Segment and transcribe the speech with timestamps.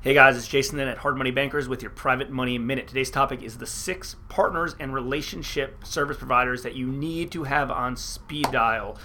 [0.00, 2.86] Hey guys, it's Jason Then at Hard Money Bankers with your Private Money Minute.
[2.86, 7.68] Today's topic is the six partners and relationship service providers that you need to have
[7.68, 8.96] on speed dial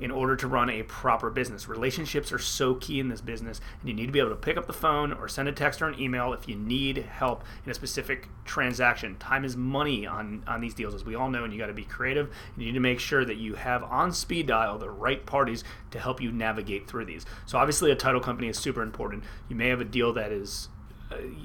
[0.00, 1.68] in order to run a proper business.
[1.68, 4.56] Relationships are so key in this business, and you need to be able to pick
[4.56, 7.70] up the phone or send a text or an email if you need help in
[7.70, 9.16] a specific transaction.
[9.18, 11.72] Time is money on, on these deals, as we all know, and you got to
[11.72, 12.34] be creative.
[12.56, 15.98] You need to make sure that you have on speed dial the right parties to
[15.98, 17.26] help you navigate through these.
[17.46, 19.24] So, obviously, a title company is super important.
[19.48, 20.68] You may have a deal that is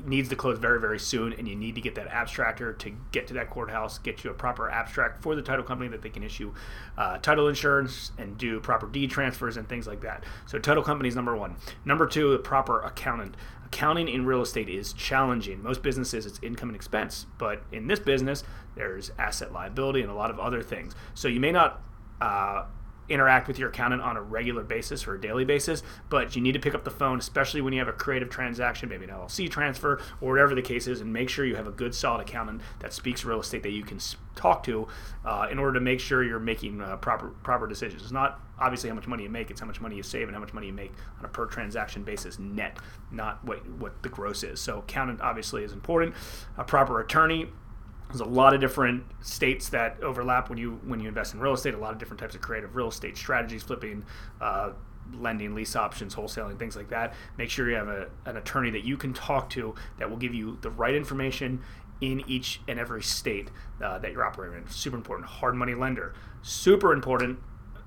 [0.06, 3.26] needs to close very very soon and you need to get that abstractor to get
[3.28, 6.24] to that courthouse get you a proper abstract for the title company that they can
[6.24, 6.54] issue
[6.98, 10.24] uh, title insurance and do proper deed transfers and things like that.
[10.46, 11.56] So title company is number one.
[11.84, 13.36] Number two a proper accountant.
[13.66, 15.62] Accounting in real estate is challenging.
[15.64, 18.44] Most businesses it's income and expense but in this business
[18.76, 20.94] there's asset liability and a lot of other things.
[21.14, 21.82] So you may not
[22.22, 22.66] uh,
[23.10, 26.54] interact with your accountant on a regular basis or a daily basis, but you need
[26.54, 29.50] to pick up the phone, especially when you have a creative transaction, maybe an LLC
[29.50, 32.62] transfer or whatever the case is, and make sure you have a good, solid accountant
[32.80, 34.00] that speaks real estate that you can
[34.36, 34.88] talk to
[35.24, 38.02] uh, in order to make sure you're making uh, proper proper decisions.
[38.02, 40.36] It's not obviously how much money you make; it's how much money you save and
[40.36, 42.78] how much money you make on a per transaction basis net,
[43.12, 44.60] not what what the gross is.
[44.60, 46.16] So, accountant obviously is important.
[46.58, 47.50] A proper attorney
[48.10, 51.54] there's a lot of different states that overlap when you when you invest in real
[51.54, 51.74] estate.
[51.74, 54.06] A lot of different types of creative real estate strategies, flipping,
[54.42, 54.72] uh,
[55.14, 57.14] lending, lease options, wholesaling, things like that.
[57.38, 60.34] Make sure you have a, an attorney that you can talk to that will give
[60.34, 61.62] you the right information
[62.02, 63.50] in each and every state
[63.82, 64.70] uh, that you're operating in.
[64.70, 65.28] Super important.
[65.28, 66.14] Hard money lender.
[66.42, 67.40] Super important.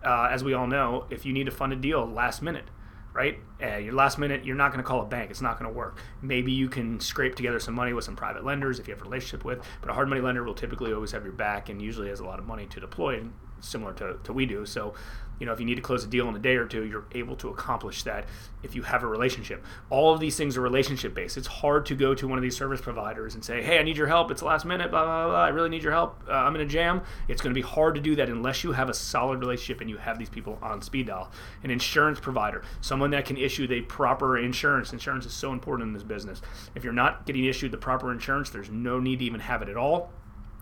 [0.05, 2.65] Uh, as we all know, if you need to fund a deal last minute,
[3.13, 3.39] right?
[3.63, 5.31] Uh, your last minute, you're not going to call a bank.
[5.31, 5.99] It's not going to work.
[6.23, 9.05] Maybe you can scrape together some money with some private lenders if you have a
[9.05, 12.09] relationship with, but a hard money lender will typically always have your back and usually
[12.09, 13.23] has a lot of money to deploy,
[13.61, 14.65] similar to, to we do.
[14.67, 14.95] So
[15.39, 17.05] you know, if you need to close a deal in a day or two, you're
[17.13, 18.27] able to accomplish that
[18.63, 19.65] if you have a relationship.
[19.89, 21.37] All of these things are relationship based.
[21.37, 23.97] It's hard to go to one of these service providers and say, hey, I need
[23.97, 24.31] your help.
[24.31, 25.45] It's last minute, blah, blah, blah.
[25.45, 26.21] I really need your help.
[26.29, 27.03] Uh, I'm in a jam.
[27.29, 29.89] It's going to be hard to do that unless you have a solid relationship and
[29.89, 31.31] you have these people on speed dial.
[31.63, 34.93] An insurance provider, someone that can issue the proper insurance.
[34.93, 36.43] Insurance is so important in this business.
[36.75, 39.69] If you're not getting issued the proper insurance, there's no need to even have it
[39.69, 40.11] at all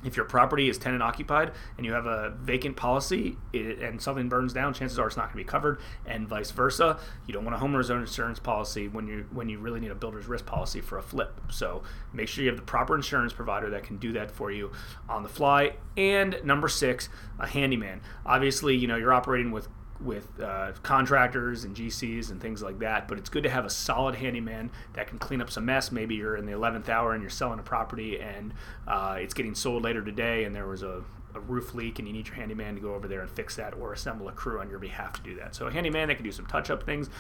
[0.06, 4.28] if your property is tenant occupied and you have a vacant policy it, and something
[4.28, 6.98] burns down, chances are it's not going to be covered, and vice versa.
[7.26, 10.26] You don't want a homeowner's insurance policy when you when you really need a builder's
[10.26, 11.40] risk policy for a flip.
[11.50, 14.70] So make sure you have the proper insurance provider that can do that for you
[15.08, 15.76] on the fly.
[15.96, 17.08] And number six,
[17.38, 18.00] a handyman.
[18.24, 19.68] Obviously, you know you're operating with
[20.00, 23.08] with uh, contractors and GCs and things like that.
[23.08, 25.90] But it's good to have a solid handyman that can clean up some mess.
[25.92, 28.52] Maybe you're in the 11th hour and you're selling a property and
[28.86, 31.02] uh, it's getting sold later today, and there was a,
[31.34, 33.74] a, roof leak, and you need your handyman to go over there and fix that,
[33.74, 35.54] or assemble a crew on your behalf to do that.
[35.54, 37.10] So a handyman that can do some touch-up things,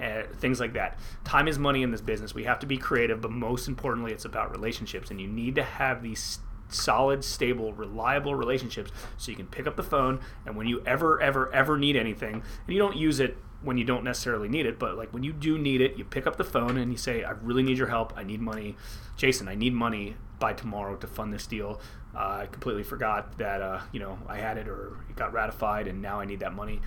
[0.00, 0.98] uh, things like that.
[1.24, 2.34] Time is money in this business.
[2.34, 5.62] We have to be creative, but most importantly, it's about relationships, and you need to
[5.62, 10.66] have these solid, stable, reliable relationships so you can pick up the phone and when
[10.66, 14.48] you ever, ever, ever need anything, and you don't use it when you don't necessarily
[14.48, 16.92] need it, but like when you do need it, you pick up the phone and
[16.92, 18.12] you say, I really need your help.
[18.16, 18.76] I need money.
[19.16, 21.80] Jason, I need money by tomorrow to fund this deal.
[22.14, 25.88] Uh, I completely forgot that, uh, you know, I had it or it got ratified
[25.88, 26.80] and now I need that money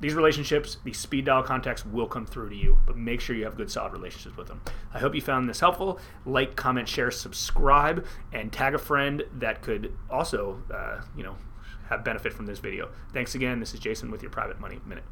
[0.00, 3.44] these relationships, these speed dial contacts will come through to you, but make sure you
[3.44, 4.60] have good, solid relationships with them.
[4.94, 6.00] I hope you found this helpful.
[6.24, 11.36] Like, comment, share, subscribe, and tag a friend that could also, uh, you know,
[11.88, 12.88] have benefit from this video.
[13.12, 13.60] Thanks again.
[13.60, 15.04] This is Jason with your Private Money Minute.